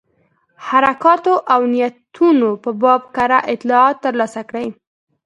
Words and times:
حرکاتو 0.67 1.33
او 1.53 1.61
نیتونو 1.73 2.49
په 2.63 2.69
باب 2.81 3.01
کره 3.15 3.39
اطلاعات 3.53 3.95
ترلاسه 4.05 4.41
کړي. 4.49 4.67